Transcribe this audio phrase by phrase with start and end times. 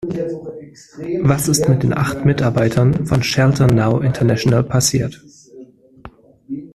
[1.19, 5.23] Was ist mit den acht Mitarbeitern von Shelter Now International passiert?